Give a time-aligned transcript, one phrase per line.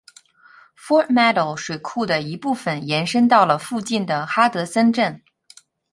[0.75, 5.21] Fort Meadow 水库的一部分延伸到了附近的哈德森镇。